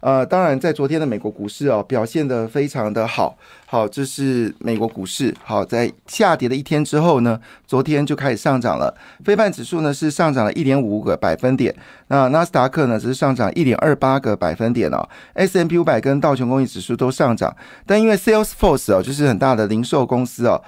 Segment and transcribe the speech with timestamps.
[0.00, 3.36] 呃，当然，在昨天的美国股市哦，表现的非常的好。
[3.66, 5.34] 好，这是美国股市。
[5.44, 8.94] 好，在下跌的一天之后呢，昨天就开始上涨了。
[9.24, 11.74] 非半指数呢是上涨了一点五个百分点，
[12.08, 15.08] 那纳斯达克呢只是上涨一点二八个百分点哦。
[15.34, 17.54] S M P 五百跟道琼工业指数都上涨，
[17.86, 20.62] 但因为 Salesforce 哦，就是很大的零售公司哦。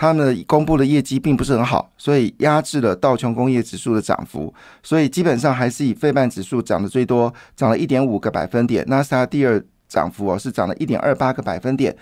[0.00, 8.84] 他们公布的业绩并不是很好，所以压制了道琼工业指数的涨幅，所以基本上还是以费曼指数涨得最多，涨了一点五个百分点。
[8.86, 11.96] 纳斯达第二涨幅哦是涨了一点二八个百分点。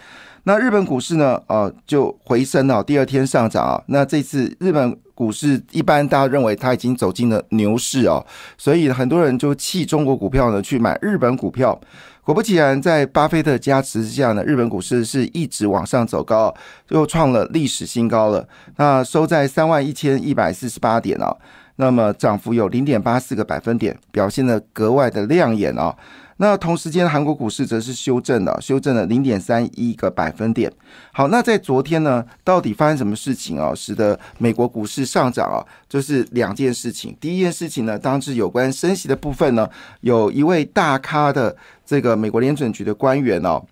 [0.48, 1.42] 那日本股市呢？
[1.48, 3.82] 呃，就回升了，第二天上涨啊。
[3.88, 8.24] 那这次日本股市一般大家认为它已经走进了牛市哦，
[8.56, 11.76] 所以很多人就弃中国股票呢去买日本股票。
[12.22, 16.54] 果不其然，在巴菲特加持之下呢，日本股市是一直往上走高，
[16.90, 18.46] 又创了历史新高了。
[18.76, 21.36] 那收在三万一千一百四十八点啊，
[21.74, 25.92] 那么涨幅有零点八四个百分点，表现的格外的亮眼啊。
[26.38, 30.70] 那同时间，韩国股市则是修正了，修正了零点三一个百分点。
[31.12, 35.64] 好，那在昨天呢，到底发生什么事情啊，使得美国股市上涨啊？
[35.88, 37.16] 就是两件事情。
[37.18, 39.68] 第一件事情呢，当是有关升息的部分呢，
[40.02, 41.56] 有一位大咖的
[41.86, 43.64] 这个美国联准局的官员哦，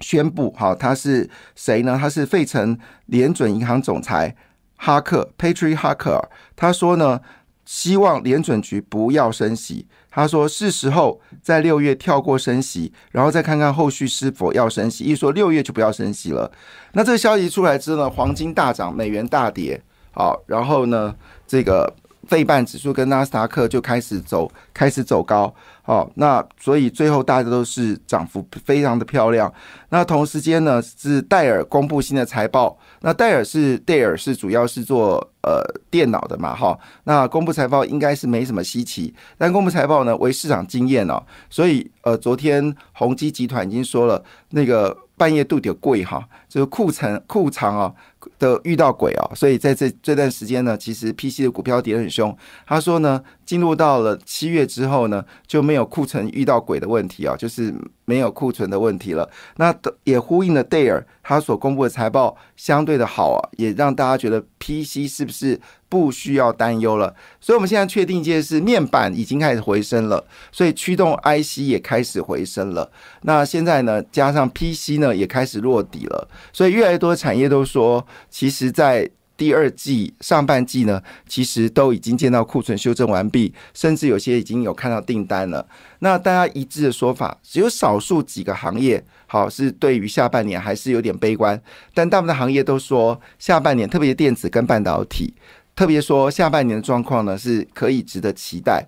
[0.00, 1.96] 宣布，好，他是谁呢？
[1.98, 4.36] 他是费城联准银行总裁
[4.76, 6.22] 哈克 （Patrick Harker）。
[6.54, 7.20] 他说呢，
[7.68, 9.86] 希望联准局不要升息。
[10.10, 15.04] 他说是时候在六月跳过升息，然后再看看后续是否要升息。
[15.04, 16.50] 一说六月就不要升息了。
[16.92, 19.78] 那这个消息出来之后呢，黄金大涨，美元大跌。
[20.12, 21.14] 好，然后呢，
[21.46, 21.94] 这个
[22.28, 25.52] 费半指数跟纳斯达克就开始走，开始走高。
[25.82, 29.52] 好，那所以最后大家都是涨幅非常的漂亮。
[29.88, 32.78] 那同时间呢，是戴尔公布新的财报。
[33.00, 36.78] 那戴尔是戴尔是主要是做呃电脑的嘛，哈。
[37.04, 47.94] 那公布财报应该是没什么稀奇，但公布财报呢为市场经验哦，所以呃昨天宏基集团已经说了，那个半夜度点贵哈，就是库存库藏啊
[48.38, 52.36] 的遇到鬼哦，所以在这这段时间呢，其实 PC 的股票跌得很凶。
[52.66, 57.74] 他说呢，进入到了七月之后呢，就没有库存遇到鬼的问题啊，就是。
[58.08, 59.74] 没有库存的问题了，那
[60.04, 67.14] 也呼应了戴尔他所公布的财报相对的好啊，也让大家觉得 PC 是不是不需要担忧了？
[67.38, 72.90] 所以我们现在确定一件事，面板已经开始回升了，所以驱动 IC 也开始回升了。
[73.24, 79.10] 那现在呢，加上 PC 呢也开始落底了，所以越来越多的产业都说，其实在。
[79.38, 85.64] 第二季上半季呢，其实都已经见到库存修正完毕，甚至有些已经有看到订单了。
[86.00, 91.62] 那大家一致的说法，只有少数几个行业，好是对于下半年还是有点悲观，
[91.94, 95.32] 但大部分行业都说下半年，特别电子跟半导体，
[95.76, 98.84] 特别说下半年的状况呢是可以值得期待。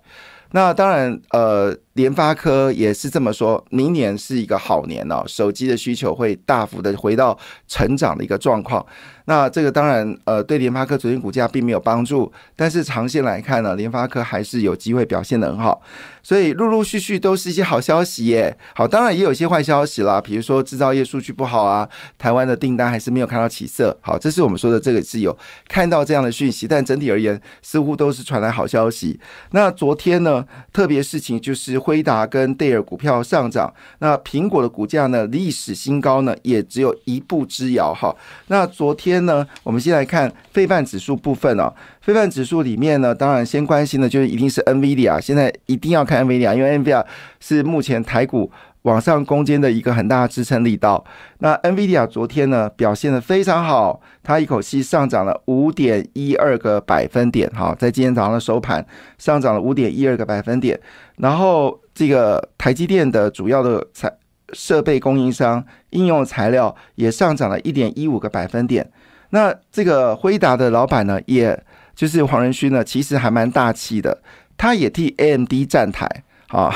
[0.53, 8.85] 那当然，呃，联发科也是这么说，明年是一个好年哦，手机的需求会大幅的回到成长的一个状况。
[9.25, 15.81] 那这个当然，呃，对联发科昨天股价并没有帮助，但是长线来看呢，联发科还是有机会表现的很好，
[16.23, 18.57] 所以陆陆续续都是一些好消息耶。
[18.73, 21.87] 好，当然也有一些坏消息啦，比如说制造业数据不好啊，
[22.17, 23.95] 台湾的订单还是没有看到起色。
[24.01, 29.19] 好，这是我们说的这个是有看到这样的讯息，但整体而言似乎都是传来好消息。
[29.51, 30.43] 那昨天呢，
[30.73, 38.15] 特别事情就是辉达跟戴尔股票上涨，那苹果的股价呢，历史新高呢，也只有一步之遥哈。
[38.47, 39.20] 那昨天。
[39.25, 39.45] 呢？
[39.63, 41.73] 我们先来看非半指数部分哦。
[42.01, 47.05] 非半指数里面呢，当然先关心的就是一定是 NVIDIA，现在一定要看 NVIDIA，因为 NVIDIA
[47.39, 48.51] 是目前台股
[48.83, 51.03] 往上攻坚的一个很大的支撑力道。
[51.39, 58.85] 那 NVIDIA 昨天呢表现的非常好，它一口气上涨了五点一二个百分点，哈，在今天早上的收盘
[59.17, 60.79] 上涨了五点一二个百分点。
[61.17, 64.11] 然后这个台积电的主要的材
[64.53, 68.91] 设备供应商应用材料也上涨了一点一五个百分点。
[69.31, 71.61] 那这个辉达的老板呢，也
[71.95, 74.21] 就是黄仁勋呢，其实还蛮大气的，
[74.57, 76.07] 他也替 AMD 站台，
[76.47, 76.73] 好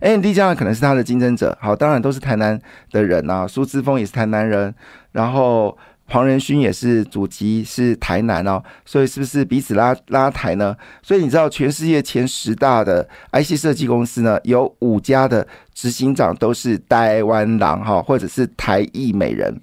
[0.00, 2.60] ，AMD 将来可能是他的竞争者，好，当然都是台南
[2.90, 4.74] 的人啊，苏之峰也是台南人，
[5.12, 5.76] 然后
[6.06, 10.74] 黄仁勋也是祖籍是台南哦，所以是不是彼此拉拉台呢？
[11.02, 19.60] 所以你知道全世界前十大的 IC 设计公司呢，有五家的执行长都是台湾狼哈，或者是台裔美人。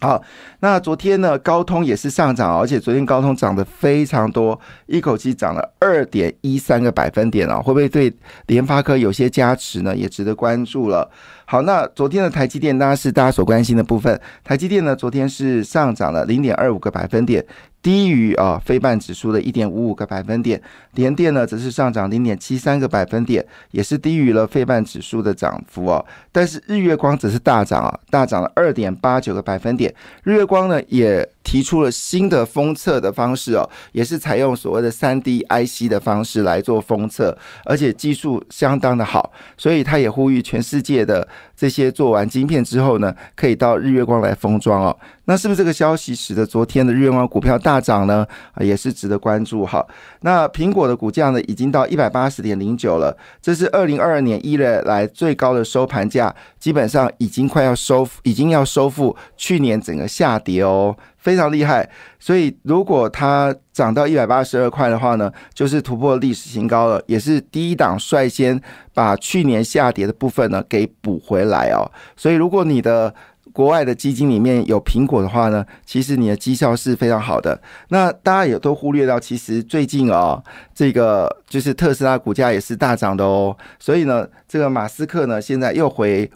[0.00, 0.22] 好，
[0.60, 8.12] 那昨天呢，高通也是上涨，而且昨天高通涨得非常多，一口气涨了二点一三个百分点啊，会不会对
[8.46, 9.96] 联发科有些加持呢？
[9.96, 11.10] 也值得关注了。
[11.46, 17.44] 好，那昨天的台积电当然是大家所关心的部分，台积电呢，昨天是上涨了零点二五个百分点。
[17.82, 20.58] 低于啊，非半指数的一点五五个百分点，
[20.94, 26.02] 联电呢则是上涨零点七三个百分点，也是低于了非半指数的涨幅哦。
[26.32, 29.94] 但是日月光则是大涨啊，大涨了二点八九个百分点。
[30.22, 44.98] 日月光呢也提出了新的封测的方式哦，也是采用所谓的三 D IC 的方式来做封测，而且技术相当的好，所以他也呼吁全世界的这些做完晶片之后呢，可以到日月光来封装哦。
[45.26, 48.26] 那是不是这个消息使得昨天的日月光股票大涨呢？
[48.52, 49.84] 啊，也是值得关注哈。
[50.20, 61.88] 那苹果的股价呢，已经到一百八十点零九了，这是二零二二年一月来最高的收盘价，基本上已经快要收，已经要收复去年整个下跌哦，非常厉害。
[62.18, 68.60] 所以如果它涨到一百八十二块的话呢，就是突破历史新高了，也是第一档率先
[68.92, 71.90] 把去年下跌的部分呢给补回来哦。
[72.16, 73.14] 所以如果你的
[73.54, 77.58] 国外的基金里面有苹果的话呢，其实你的绩效是非常好的。
[77.90, 80.42] 那大家也都忽略到，其实最近啊，
[80.74, 83.56] 这个就是特斯拉股价也是大涨的哦。
[83.78, 86.28] 所以呢，这个马斯克呢，现在又回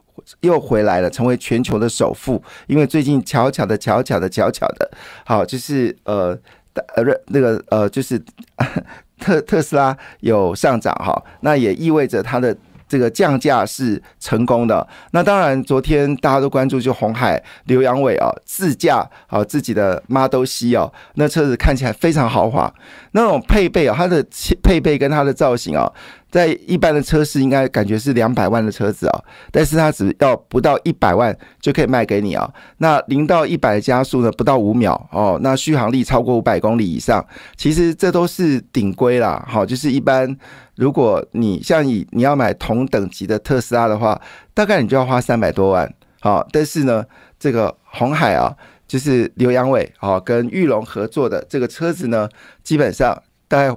[0.43, 2.41] 又回来了，成为全球的首富。
[2.69, 4.88] 因为最近巧巧的、巧巧的、巧巧的，
[5.25, 6.38] 好，就是呃
[6.94, 8.17] 呃那个呃，就是
[9.19, 12.56] 特特斯拉有上涨哈，那也意味着它的。
[12.88, 22.73] 这个降价是成功的，那当然，昨天大家都关注就红海刘阳伟啊自驾啊自己的 Model C 哦，那车子看起来非常豪华，
[23.12, 24.25] 那种配备啊，它的
[24.62, 25.93] 配备跟它的造型啊。
[26.31, 32.49] 在一般的车市应该感觉是两百万的车子啊，但是它只要不到一百万就可以卖给你啊。
[32.79, 35.39] 那零到一百的加速呢，不到五秒哦。
[35.43, 37.25] 那续航力超过五百公里以上，
[37.57, 39.43] 其实这都是顶规啦。
[39.49, 40.37] 好，就是一般
[40.77, 44.21] 如果你像你你要买同等级的特斯拉的话，
[44.53, 45.91] 大概你就要花三百多万。
[46.21, 47.05] 好，但是呢，
[47.39, 48.55] 这个红海啊，
[48.87, 52.29] 就是刘阳伟啊跟玉龙合作的这个车子呢，
[52.63, 53.75] 基本上大概。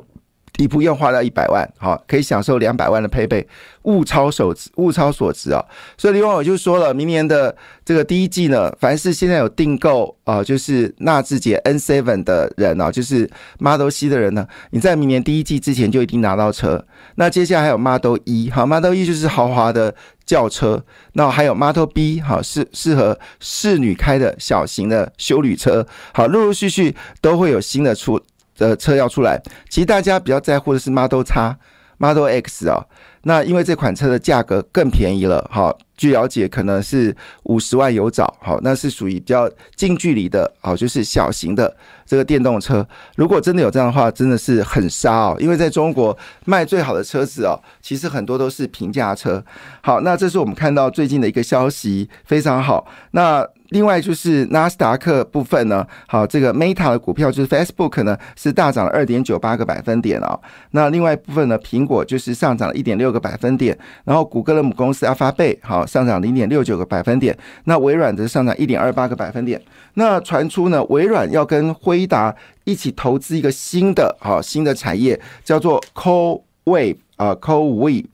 [0.62, 3.48] 你不用花到一百万，好，可以享受两百万的配备，
[3.86, 5.60] 物超所值，物超所值啊！
[5.98, 13.28] 所以李网友就说了，明年的这个第一季呢，凡是现在有订购啊，就是纳智捷 N Seven 的人啊，就是
[13.58, 16.86] Model C 的人呢，你在明年第一季之前就一定拿到车。
[17.16, 19.96] 那接下来还有 Model E，好，Model E 就是豪华的
[20.28, 28.22] 轿车，那还有 Model B，好，适适合侍女开的小型的修旅车，好，陆陆续续都会有新的出。
[28.70, 31.56] 的车要出来，其实大家比较在乎的是 Model X、
[31.98, 32.86] Model X 啊。
[33.24, 41.72] 那因为这款车的价格更便宜了，哈，据了解可能是五十万有找，好，那是属于比较近距离的，好，就是小型的
[42.08, 42.84] 这个电动车。
[43.16, 47.54] 如果真的有这样的话，真的是很杀哦，因为在中国卖最好的车子哦，
[47.84, 49.44] 其实很多都是平价车。
[49.82, 52.88] 好，那这是我们看到最近的一个消息，非常好。
[53.12, 60.38] 那另外就是纳斯达克部分呢，好，这个 Meta 的股票就是 Facebook 呢是大涨了二点九八个百分点哦。
[60.72, 69.62] 那另外一部分呢，苹果就是上涨了一点六个百分点，然后谷歌的母公司阿发贝好上涨零点六九个百分点，那微软则上涨一点二八个百分点。
[69.96, 72.34] 那传出呢，微软要跟辉达
[72.64, 78.06] 一起投资一个新的好新的产业，叫做 Co Wave 啊 Co Wave，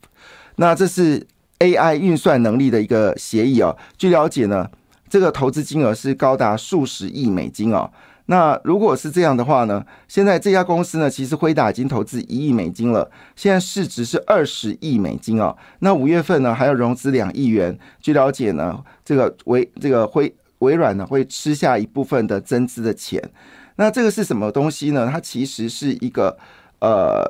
[0.56, 1.28] 那这是
[1.60, 3.76] AI 运算能力的一个协议啊。
[3.96, 4.68] 据了解呢。
[5.10, 7.90] 这个投资金额是高达数十亿美金哦。
[8.30, 9.86] 那如果是这样的话呢？
[10.08, 15.56] 现在这家公司呢，其实辉达已经投资一亿美金了，现在市值是二十亿美金哦。
[15.80, 17.78] 那五月份呢，还要融资两亿元。
[18.02, 23.22] 据了解呢，这个微这个微微软呢，会吃下一部分的增资的钱。
[23.78, 25.10] 那这个是什么东西呢？
[25.10, 26.38] 它其实是一个
[26.80, 27.24] 呃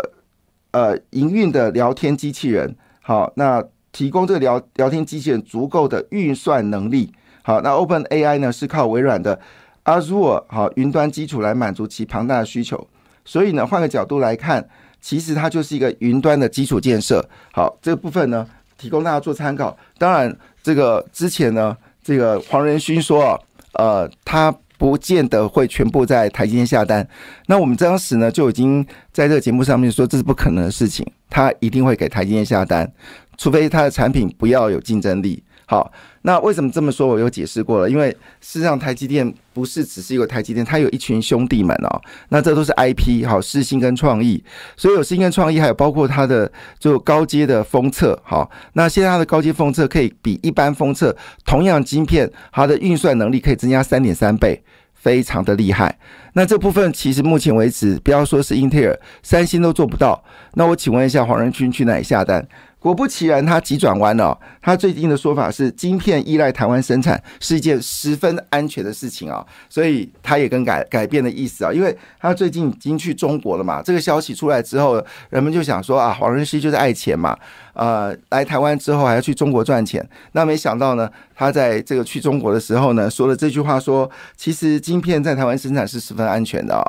[0.71, 2.75] 呃营运的聊天机器人。
[3.01, 7.13] 好，那提供这个聊聊天机器人足够的运算能力。
[7.43, 9.39] 好，那 Open AI 呢是靠微软的
[9.87, 12.87] Azure 好云端基础来满足其庞大的需求，
[13.23, 14.67] 所以呢，换个角度来看，
[14.99, 17.25] 其实它就是一个云端的基础建设。
[17.53, 18.45] 好，这个部分呢，
[18.77, 19.75] 提供大家做参考。
[19.97, 23.41] 当然，这个之前呢，这个黄仁勋说，
[23.75, 27.07] 呃，他不见得会全部在台积电下单。
[27.45, 32.91] 那我们当时呢，就已经在这个节目上面说，这是不可能的事情，他一定会给台积电下单，
[33.37, 35.41] 除非他的产品不要有竞争力。
[35.69, 37.05] 好，那为什么这么说？
[37.05, 38.09] 我有解释过了，因为
[38.39, 42.01] 事实上台积电不是只是一个台积电，它有一群兄弟们哦。
[42.29, 44.41] 那这都是 IP 好，世新跟创意，
[44.77, 48.49] 所以有世新跟创意，还有包括它的就高阶的封测好。
[48.73, 51.13] 那现在它的高阶封测可以比一般封测
[51.45, 55.99] 同样晶片，它的运算能力可以增加三点三倍，非常的厉害。
[56.31, 60.23] 那这部分其实目前为止，不要说是英特尔、三星都做不到。
[60.53, 62.47] 那我请问一下黄仁勋去哪里下单？
[62.79, 64.37] 果不其然，他急转弯了。
[64.61, 73.81] 他最近的说法是，晶片依赖台湾生产是一件十分安全的事情啊，所以他也更改改变的意思啊，因为他最近已经去中国了嘛。
[73.81, 77.35] 这个消息出来之后，人们就想说啊，黄仁熙就是爱钱嘛，
[77.73, 80.07] 呃，来台湾之后还要去中国赚钱。
[80.33, 86.83] 那没想到呢，他在这个去中国的时候呢，说了这句话，说其实晶片在台湾生产是十分安全的啊。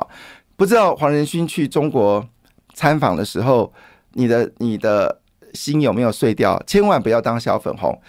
[0.55, 2.29] 不知道黄仁勋去中国
[2.75, 3.73] 参访的时候，
[4.13, 5.21] 你的你的。
[5.55, 6.63] 心有没有碎掉？
[6.67, 8.01] 千万不要当小粉红。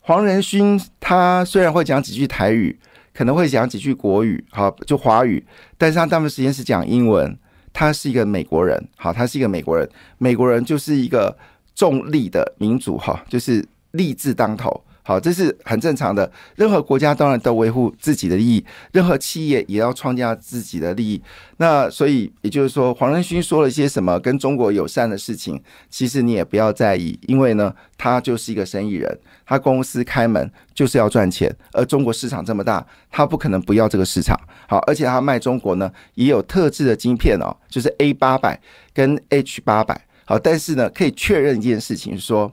[0.00, 2.78] 黄仁勋他虽然会讲几句台语，
[3.12, 5.44] 可能会讲几句国语，好就华语，
[5.78, 7.36] 但是他大部分时间是讲英文。
[7.76, 9.90] 他是一个美国人，好，他是一个美国人。
[10.18, 11.36] 美国人就是一个
[11.74, 14.84] 重利的民主，哈，就是利字当头。
[15.06, 16.32] 好，这是很正常的。
[16.56, 21.22] 任何国家当然都维护自己的利益，任何企业也要创造自己的利益。
[21.58, 34.34] 那所以也就是说，黄仁勋说了一些什么跟中国友善的事情，其实你也不要在意，因为呢，他就是一个生意人，他公司开门就是要赚钱，而中国市场这么大，他不可能不要这个市场。
[34.66, 38.58] 好，而且他卖中国呢，也有特制的晶片哦，就是 A 八百
[38.94, 40.00] 跟 H 八百。
[40.24, 42.50] 好，但是呢，可以确认一件事情，说。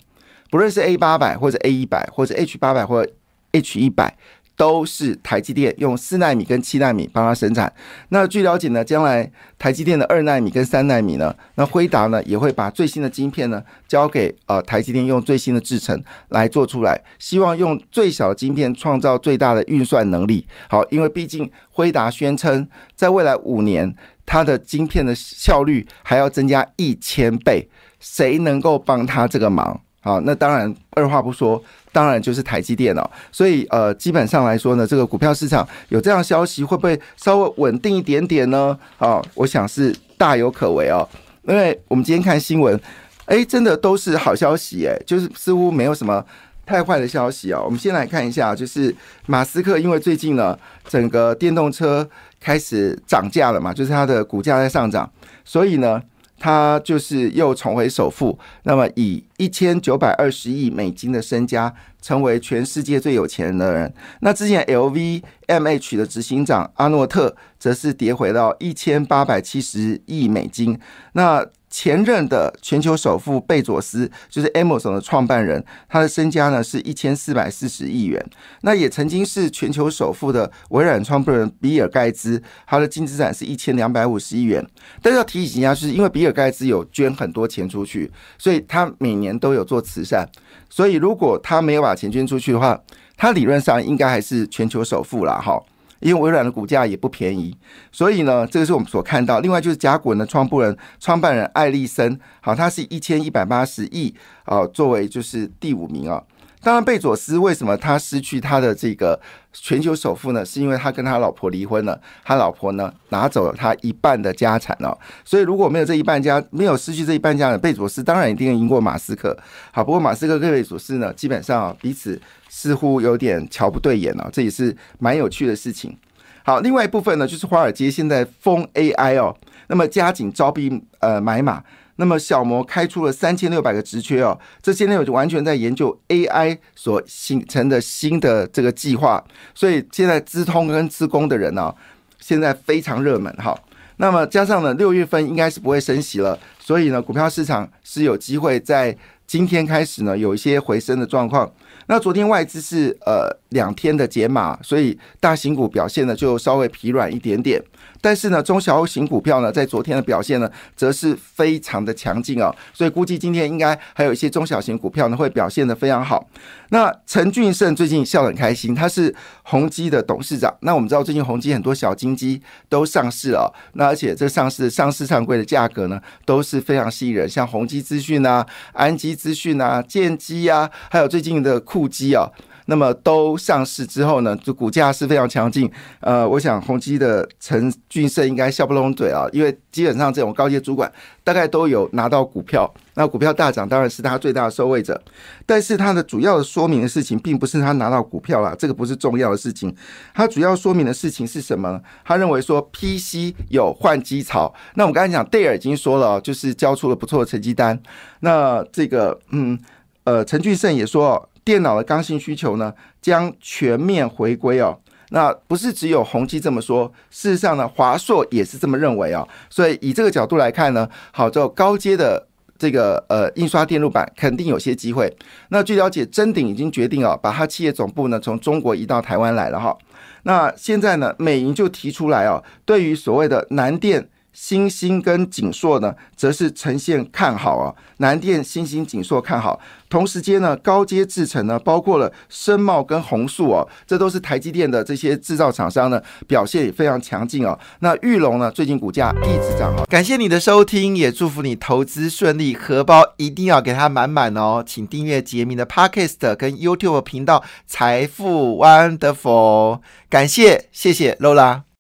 [0.52, 3.08] 不论是 A 八百或者 A 一百或者 H 八百或
[3.54, 4.16] H 一百，
[4.58, 7.74] 都是台积电用四纳米跟七纳米帮它生产。
[8.10, 20.46] 那据了解呢，将来台积电的二纳米跟三纳米呢，那辉达呢也会把最新的晶片呢交给呃台积电用最新的制程来做出来，希望用最小的晶片创造最大的运算能力。
[20.70, 27.68] 好，因为毕竟辉达宣称在未来五年它的晶片的效率还要增加一千倍，
[28.00, 29.82] 谁能够帮他这个忙？
[30.04, 33.12] 好，那当然二话不说，当然就是台积电了。
[33.32, 38.76] 所以呃，基本上来说呢，这个股票市场有这样消息，会不会稍微稳定一点点呢？
[38.98, 41.08] 啊，我想是大有可为哦。
[41.44, 42.80] 因为我们今天看新闻，
[43.26, 46.26] 哎，真的都是好消息，哎，就是似乎没有什么
[46.66, 47.62] 太坏的消息哦。
[47.64, 48.96] 我们先来看一下，就是
[49.28, 55.08] 马斯克，因为最近呢，整个电动车开始涨价了嘛，就是它的股价在上涨，
[55.46, 56.02] 所以呢。
[56.42, 61.72] 他就是又重回首富，那么以一千九百二十亿美金的身家，
[62.02, 63.94] 成为全世界最有钱的人。
[64.22, 70.80] 那之前 LVMH 的执行长阿诺特，则是跌回到一千八百七十亿美金。
[71.14, 78.24] 那前任的全球首富贝佐斯就是 Amazon 的创办人，他的身家呢是一千四百四十亿元。
[78.62, 84.64] 那也曾经是全球首富的微软创办人比尔盖茨，他的净资产是一千两百五十亿元。
[85.02, 90.28] 但是要提醒一下，就是因为比尔盖茨有捐很多钱出去，所以他每年都有做慈善。
[90.70, 92.78] 所以如果他没有把钱捐出去的话，
[93.16, 95.58] 他理论上应该还是全球首富了哈。
[96.02, 97.56] 因为微软的股价也不便宜，
[97.92, 99.40] 所以呢，这个是我们所看到。
[99.40, 106.22] 另外就是甲骨文的创办人、创办人艾利森，好，他是一千一百八十亿啊，作为就是第五名啊。
[106.64, 109.20] 当然，贝佐斯为什么他失去他的这个
[109.52, 110.46] 全球首富呢？
[110.46, 114.96] 是因为他跟他老婆离婚了，他老婆呢拿走了他一半的家产哦。
[115.26, 119.38] 所以如果没有这一半家，没有失去这一半家的贝佐斯，当然一定赢过马斯克。
[119.72, 122.22] 好，不过马斯克跟贝佐斯呢，基本上彼此。
[122.54, 125.98] 似乎有点瞧不对眼哦，这也是蛮有趣的事情。
[126.44, 129.34] 好，另外一部分呢，就是华尔街现在封 AI 哦，
[129.68, 131.64] 那么加紧招兵呃买马，
[132.02, 141.72] 那么小摩开出了三千六百个职缺哦，这些内容就完全在研究 AI 所形成的新的这个计划，所以现在资通跟资工的人呢，
[142.20, 143.56] 现在非常热门哈。
[143.98, 151.54] 那么加上呢，六月份应该是不会升息了，所以呢，股票市场是有机会在今天开始呢有一些回升的状况。
[151.86, 157.62] 那昨天外资是呃两天的解码，所以大型股表现呢就稍微疲软一点点。
[158.04, 166.28] 但是呢，中小型股票呢，在昨天的表现呢，则是非常的强劲哦，所以估计今天应该还有一些中小型股票呢，会表现的非常好。
[166.70, 170.52] 那陈俊胜最近笑得很开心，他是宏基的董事长。
[170.62, 178.44] 那我们知道，最近宏基很多小金鸡都上市了，那而且这上市上市上柜的价格呢，都是非常吸引人，像宏基资讯啊、
[178.74, 182.28] 安基资讯啊、建基啊，还有最近的酷基啊。
[182.72, 185.70] 那么都上市之后呢，就股价是非常强劲。
[186.00, 190.90] 呃，我想宏基的陈俊盛应该笑不拢嘴啊，因为基本上这种高阶主管
[191.22, 195.02] 大概都有拿到股票，那股票大涨当然是他最大的受惠者。
[195.46, 199.76] 但是他的主要的说明的事情，并不是他拿到股票啦，这个不是重要的事情。
[200.14, 201.78] 他主要说明的事情是什么？
[202.06, 204.54] 他认为说 PC 有换机潮。
[204.76, 207.78] 那我们刚才讲戴尔已经说了，就是交出了不错的成绩单。
[208.22, 209.60] 那这个嗯
[210.04, 214.80] 呃，陈俊盛也说，电脑的刚性需求呢将全面回归哦。
[215.10, 219.28] 那不是只有宏基这么说，事实上呢，华硕也是这么认为啊。
[219.50, 222.28] 所以以这个角度来看呢，好，就高阶的。
[222.58, 225.12] 这个呃，印刷电路板肯定有些机会。
[225.50, 229.76] 那据了解，真鼎已经决定啊，把它企业总部呢从中国移到台湾来了哈。
[230.24, 234.08] 那现在呢，美银就提出来啊，对于所谓的南电。
[234.34, 237.74] 新兴跟景硕呢，则是呈现看好啊。
[237.98, 239.60] 南电、新兴、景硕看好。
[239.90, 247.58] 同时间呢，高阶制程呢，包括了深茂跟宏塑哦，这都是台积电的这些制造厂商呢，表现也非常强劲哦。
[247.80, 249.86] 那玉龙呢，最近股价一直涨哦。
[249.90, 254.64] 感谢你的收听，也祝福你投资顺利，荷包一定要给它满满哦。
[254.66, 259.82] 请订阅杰明的 Podcast 跟 YouTube 频道财富 Wonderful。
[260.10, 261.64] 感谢，谢谢 Lola。